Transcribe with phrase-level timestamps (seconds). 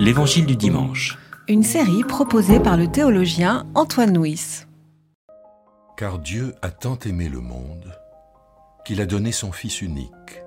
[0.00, 1.18] L'Évangile du dimanche.
[1.48, 4.66] Une série proposée par le théologien Antoine Nuis.
[5.96, 7.98] Car Dieu a tant aimé le monde
[8.84, 10.42] qu'il a donné son Fils unique,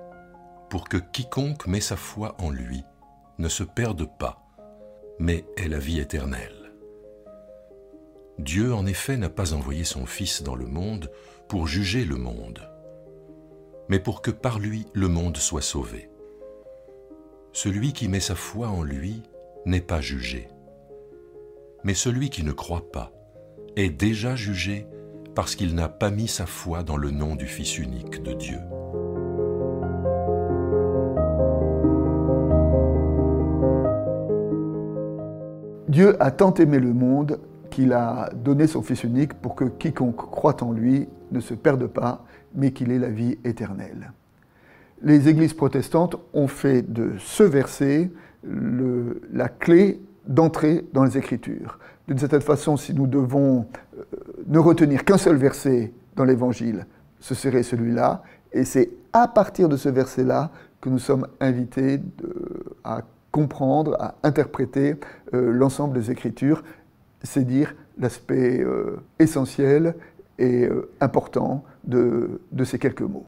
[0.68, 2.82] pour que quiconque met sa foi en lui
[3.38, 4.42] ne se perde pas,
[5.18, 6.72] mais ait la vie éternelle.
[8.38, 11.10] Dieu, en effet, n'a pas envoyé son Fils dans le monde
[11.48, 12.60] pour juger le monde,
[13.88, 16.09] mais pour que par lui le monde soit sauvé.
[17.52, 19.22] Celui qui met sa foi en lui
[19.66, 20.46] n'est pas jugé,
[21.82, 23.12] mais celui qui ne croit pas
[23.74, 24.86] est déjà jugé
[25.34, 28.58] parce qu'il n'a pas mis sa foi dans le nom du Fils unique de Dieu.
[35.88, 37.40] Dieu a tant aimé le monde
[37.70, 41.88] qu'il a donné son Fils unique pour que quiconque croit en lui ne se perde
[41.88, 42.24] pas,
[42.54, 44.12] mais qu'il ait la vie éternelle.
[45.02, 48.10] Les églises protestantes ont fait de ce verset
[48.44, 51.78] la clé d'entrée dans les Écritures.
[52.06, 54.04] D'une certaine façon, si nous devons euh,
[54.46, 56.86] ne retenir qu'un seul verset dans l'Évangile,
[57.18, 62.00] ce serait celui-là, et c'est à partir de ce verset-là que nous sommes invités
[62.84, 64.96] à comprendre, à interpréter
[65.34, 66.62] euh, l'ensemble des Écritures,
[67.22, 69.94] c'est dire l'aspect euh, essentiel
[70.38, 70.66] et
[71.02, 73.26] important de ces quelques mots.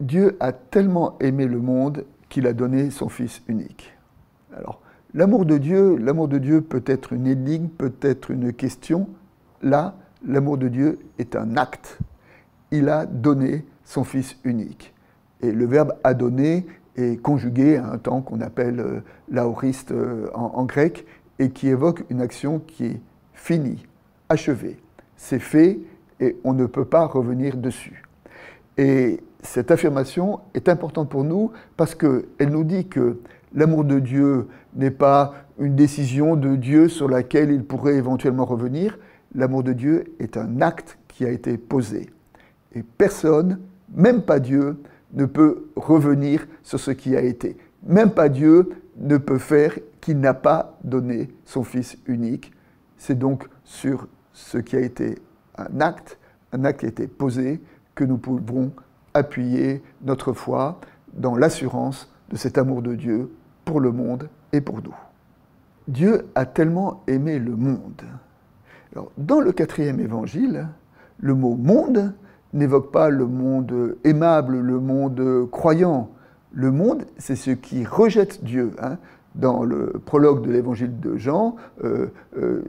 [0.00, 3.92] Dieu a tellement aimé le monde qu'il a donné son Fils unique.
[4.56, 4.80] Alors,
[5.14, 9.08] l'amour de Dieu, l'amour de Dieu peut être une énigme, peut être une question.
[9.62, 11.98] Là, l'amour de Dieu est un acte.
[12.70, 14.94] Il a donné son Fils unique.
[15.42, 20.28] Et le verbe a donné est conjugué à un temps qu'on appelle euh, l'aoriste euh,
[20.34, 21.06] en, grec
[21.38, 23.00] et qui évoque une action qui est
[23.32, 23.86] finie,
[24.28, 24.78] achevée.
[25.16, 25.80] C'est fait
[26.20, 28.02] et on ne peut pas revenir dessus.
[28.76, 33.20] Et cette affirmation est importante pour nous parce qu'elle nous dit que
[33.54, 38.98] l'amour de Dieu n'est pas une décision de Dieu sur laquelle il pourrait éventuellement revenir.
[39.34, 42.10] L'amour de Dieu est un acte qui a été posé.
[42.74, 43.60] Et personne,
[43.94, 44.80] même pas Dieu,
[45.12, 47.56] ne peut revenir sur ce qui a été.
[47.86, 52.52] Même pas Dieu ne peut faire qu'il n'a pas donné son Fils unique.
[52.96, 55.16] C'est donc sur ce qui a été
[55.56, 56.18] un acte,
[56.52, 57.60] un acte qui a été posé,
[57.94, 58.72] que nous pouvons
[59.14, 60.80] appuyer notre foi
[61.14, 63.30] dans l'assurance de cet amour de Dieu
[63.64, 64.94] pour le monde et pour nous.
[65.88, 68.02] Dieu a tellement aimé le monde.
[69.18, 70.68] dans le quatrième évangile,
[71.18, 72.14] le mot monde
[72.52, 76.10] n'évoque pas le monde aimable, le monde croyant.
[76.52, 78.72] Le monde, c'est ce qui rejette Dieu.
[78.82, 78.98] Hein.
[79.36, 81.54] Dans le prologue de l'évangile de Jean,
[81.84, 82.64] euh, euh,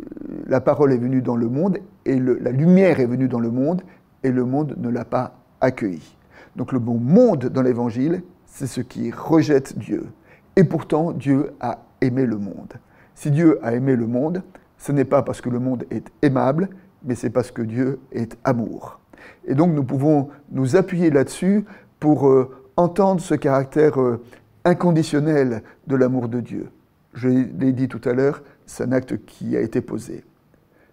[0.46, 3.82] la parole est venue dans le monde et la lumière est venue dans le monde
[4.24, 6.16] et le monde ne l'a pas accueilli.
[6.56, 10.08] Donc le mot monde dans l'évangile, c'est ce qui rejette Dieu.
[10.56, 12.74] Et pourtant, Dieu a aimé le monde.
[13.16, 14.44] Si Dieu a aimé le monde,
[14.78, 16.70] ce n'est pas parce que le monde est aimable,
[17.04, 19.00] mais c'est parce que Dieu est amour.
[19.46, 21.66] Et donc nous pouvons nous appuyer là-dessus
[22.00, 24.22] pour euh, entendre ce caractère euh,
[24.66, 26.70] inconditionnel de l'amour de Dieu.
[27.14, 30.24] Je l'ai dit tout à l'heure, c'est un acte qui a été posé.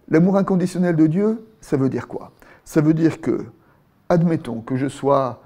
[0.09, 2.31] L'amour inconditionnel de Dieu, ça veut dire quoi?
[2.65, 3.45] Ça veut dire que,
[4.09, 5.41] admettons que je sois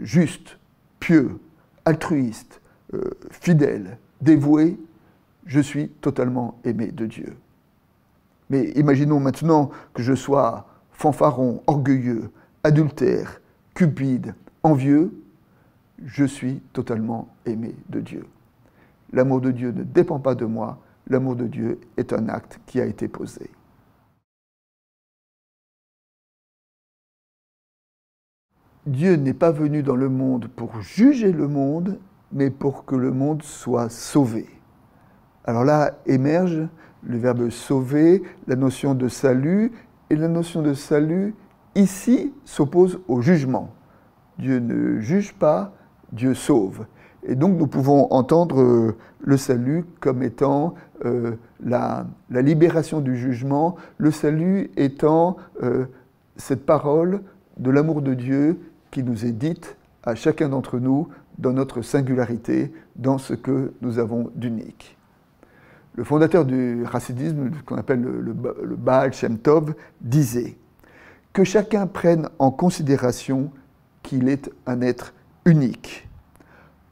[0.00, 0.58] juste,
[1.00, 1.38] pieux,
[1.84, 2.60] altruiste,
[2.94, 4.78] euh, fidèle, dévoué,
[5.46, 7.36] je suis totalement aimé de Dieu.
[8.50, 12.30] Mais imaginons maintenant que je sois fanfaron, orgueilleux,
[12.64, 13.40] adultère,
[13.74, 15.12] cupide, envieux,
[16.04, 18.26] je suis totalement aimé de Dieu.
[19.12, 22.80] L'amour de Dieu ne dépend pas de moi, l'amour de Dieu est un acte qui
[22.80, 23.50] a été posé.
[28.86, 31.98] Dieu n'est pas venu dans le monde pour juger le monde,
[32.32, 34.48] mais pour que le monde soit sauvé.
[35.44, 36.68] Alors là émerge
[37.04, 39.72] le verbe sauver, la notion de salut,
[40.10, 41.34] et la notion de salut
[41.74, 43.70] ici s'oppose au jugement.
[44.38, 45.72] Dieu ne juge pas,
[46.12, 46.86] Dieu sauve.
[47.24, 50.74] Et donc nous pouvons entendre euh, le salut comme étant
[51.04, 55.86] euh, la, libération du jugement, le salut étant euh,
[56.36, 57.20] cette parole
[57.58, 58.58] de l'amour de Dieu
[58.92, 61.08] qui nous est dite à chacun d'entre nous
[61.38, 64.96] dans notre singularité, dans ce que nous avons d'unique.
[65.94, 70.56] Le fondateur du racidisme, qu'on appelle le, le, Baal Shem Tov, disait
[71.32, 73.50] que chacun prenne en considération
[74.02, 76.08] qu'il est un être unique.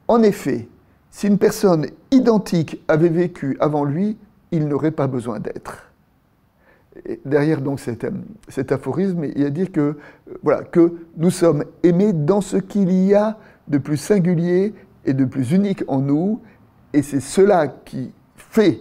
[0.07, 0.67] En effet,
[1.11, 4.17] si une personne identique avait vécu avant lui,
[4.51, 5.90] il n'aurait pas besoin d'être
[7.25, 9.97] derrière donc cet, aphorisme, il y a dire que,
[10.47, 14.73] euh, que nous sommes aimés dans ce qu'il y a de plus singulier
[15.05, 16.41] et de plus unique en nous,
[16.93, 18.79] et c'est cela qui fait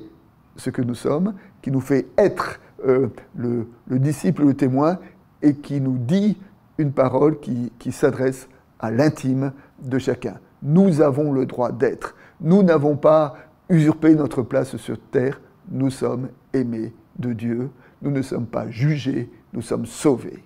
[0.56, 3.66] ce que nous sommes, qui nous fait être euh, le,
[3.98, 4.98] disciple, le témoin,
[5.42, 6.36] et qui nous dit
[6.78, 8.48] une parole qui s'adresse
[8.80, 9.52] à l'intime
[9.82, 10.38] de chacun.
[10.62, 12.14] Nous avons le droit d'être.
[12.40, 13.36] Nous n'avons pas
[13.68, 15.40] usurpé notre place sur terre.
[15.70, 17.70] Nous sommes aimés de Dieu.
[18.02, 19.30] Nous ne sommes pas jugés.
[19.52, 20.42] Nous sommes sauvés.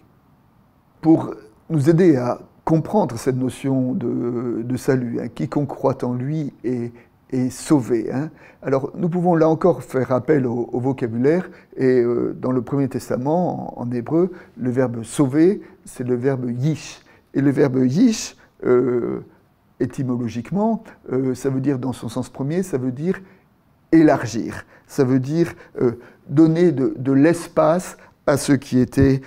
[1.00, 1.34] Pour
[1.70, 6.92] nous aider à comprendre cette notion de, salut, hein, quiconque croit en lui est,
[7.50, 8.12] sauvé.
[8.12, 8.30] Hein.
[8.62, 13.76] Alors nous pouvons là encore faire appel au, vocabulaire, et euh, dans le Premier Testament,
[13.76, 17.00] en, hébreu, le verbe sauver, c'est le verbe yish.
[17.34, 19.24] Et le verbe yish, euh,
[19.80, 23.20] étymologiquement, euh, ça veut dire, dans son sens premier, ça veut dire
[23.94, 25.52] élargir, ça veut dire
[26.28, 27.96] donner de, l'espace
[28.26, 29.20] à ceux qui étaient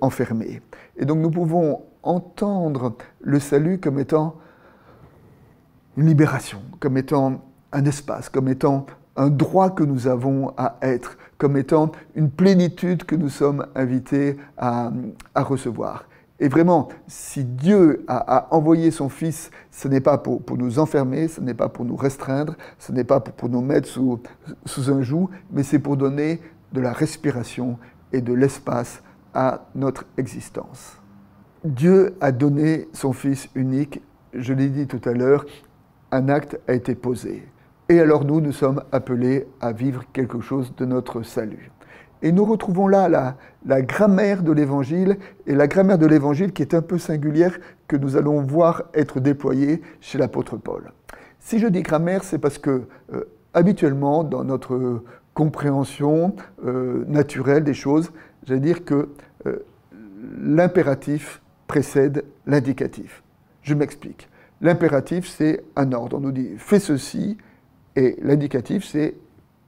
[0.00, 0.62] enfermés.
[0.96, 4.36] Et donc nous pouvons entendre le salut comme étant
[5.96, 7.42] une libération, comme étant
[7.72, 8.86] un espace, comme étant
[9.16, 14.36] un droit que nous avons à être, comme étant une plénitude que nous sommes invités
[14.56, 14.90] à,
[15.34, 16.07] recevoir.
[16.40, 21.40] Et vraiment, si Dieu a, envoyé son Fils, ce n'est pas pour, nous enfermer, ce
[21.40, 24.20] n'est pas pour nous restreindre, ce n'est pas pour, nous mettre sous,
[24.90, 26.40] un joug, mais c'est pour donner
[26.72, 27.78] de la respiration
[28.12, 29.02] et de l'espace
[29.34, 30.98] à notre existence.
[31.64, 34.00] Dieu a donné son Fils unique,
[34.32, 35.44] je l'ai dit tout à l'heure,
[36.12, 37.48] un acte a été posé.
[37.88, 41.72] Et alors nous, nous sommes appelés à vivre quelque chose de notre salut.
[42.22, 43.08] Et nous retrouvons là
[43.64, 47.96] la, grammaire de l'Évangile, et la grammaire de l'Évangile qui est un peu singulière, que
[47.96, 50.92] nous allons voir être déployée chez l'apôtre Paul.
[51.38, 52.82] Si je dis grammaire, c'est parce que
[53.14, 53.24] euh,
[53.54, 55.02] habituellement, dans notre
[55.34, 56.34] compréhension
[56.66, 58.10] euh, naturelle des choses,
[58.44, 59.08] j'allais dire que
[59.46, 59.64] euh,
[60.40, 63.22] l'impératif précède l'indicatif.
[63.62, 64.28] Je m'explique.
[64.60, 66.16] L'impératif, c'est un ordre.
[66.16, 67.38] On nous dit fais ceci,
[67.94, 69.14] et l'indicatif, c'est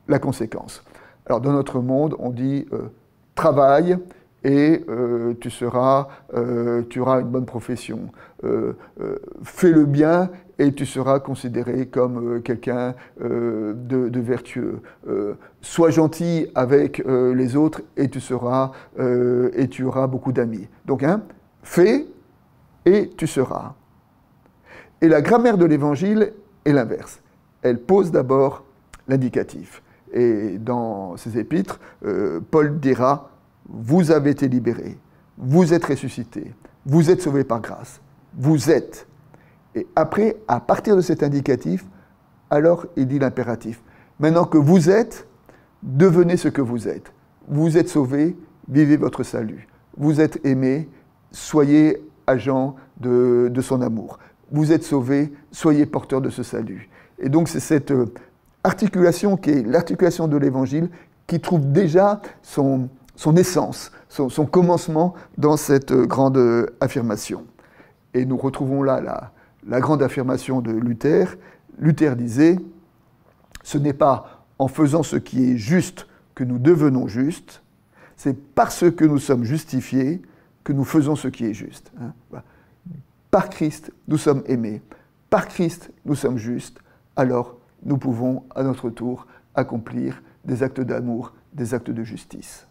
[0.08, 0.82] la conséquence.
[1.30, 2.88] Alors dans notre monde, on dit euh,
[3.36, 3.96] travaille
[4.42, 8.00] et euh, tu, seras, euh, tu auras une bonne profession.
[9.44, 14.80] fais le bien et tu seras considéré comme quelqu'un de, vertueux.
[15.60, 20.66] sois gentil avec les autres et tu seras et tu auras beaucoup d'amis.
[20.84, 21.22] Donc, hein,
[21.62, 22.06] fais
[22.86, 23.74] et tu seras.
[25.00, 26.32] Et la grammaire de l'évangile
[26.64, 27.20] est l'inverse.
[27.62, 28.64] Elle pose d'abord
[29.06, 29.80] l'indicatif.
[30.12, 33.30] Et dans ses épîtres, euh, Paul dira,
[33.68, 34.98] vous avez été libérés,
[35.38, 36.52] vous êtes ressuscités,
[36.84, 38.00] vous êtes sauvés par grâce,
[38.34, 39.06] vous êtes.
[39.74, 41.84] Et après, à partir de cet indicatif,
[42.50, 43.80] alors il dit l'impératif.
[44.18, 45.28] Maintenant que vous êtes,
[45.82, 47.12] devenez ce que vous êtes.
[47.46, 48.36] Vous êtes sauvés,
[48.68, 49.68] vivez votre salut.
[49.96, 50.88] Vous êtes aimés,
[51.30, 54.18] soyez agents de, de son amour
[54.50, 56.88] vous êtes sauvés, soyez porteurs de ce salut.
[57.18, 58.12] Et donc c'est cette euh,
[58.64, 60.90] articulation qui est l'articulation de l'Évangile
[61.26, 62.88] qui trouve déjà son,
[63.36, 67.44] essence, son, commencement dans cette euh, grande affirmation.
[68.14, 69.32] Et nous retrouvons là la,
[69.66, 71.36] la grande affirmation de Luther.
[71.78, 72.58] Luther disait,
[73.62, 77.62] ce n'est pas en faisant ce qui est juste que nous devenons justes,
[78.16, 80.20] c'est parce que nous sommes justifiés
[80.64, 81.92] que nous faisons ce qui est juste.
[82.00, 82.12] Hein.
[83.30, 84.82] Par Christ, nous sommes aimés.
[85.30, 86.78] Par Christ, nous sommes justes.
[87.16, 92.66] Alors, nous pouvons, à notre tour, accomplir des actes d'amour, des actes de justice.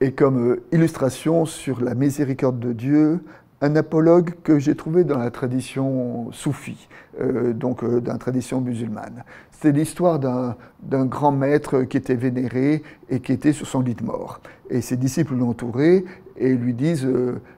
[0.00, 3.20] Et comme euh, illustration sur la miséricorde de Dieu,
[3.62, 6.88] un apologue que j'ai trouvé dans la tradition soufie,
[7.18, 9.24] euh, donc euh, dans la tradition musulmane.
[9.50, 14.04] C'est l'histoire d'un grand maître qui était vénéré et qui était sur son lit de
[14.04, 14.40] mort.
[14.68, 16.04] Et ses disciples l'entouraient
[16.36, 17.08] et lui disent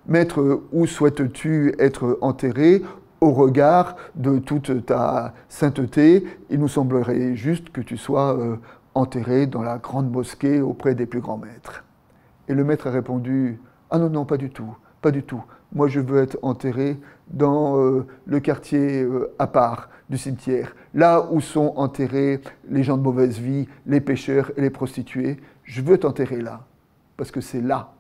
[0.07, 2.83] Maître, où souhaites-tu être enterré?
[3.21, 8.39] Au regard de toute ta sainteté Il nous semblerait juste que tu sois
[8.95, 11.85] enterré dans la grande mosquée auprès des plus grands maîtres.
[12.49, 13.61] Et le maître a répondu
[13.91, 15.43] Ah non, non, pas du tout, pas du tout.
[15.73, 16.99] Moi, je veux être enterré
[17.29, 22.97] dans euh, le quartier euh, à part du cimetière, là où sont enterrés les gens
[22.97, 25.37] de mauvaise vie, les pêcheurs et les prostituées.
[25.65, 26.65] Je veux t'enterrer là,
[27.19, 27.93] parce que c'est là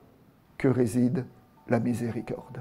[0.56, 1.26] que réside
[1.68, 2.60] la miséricorde.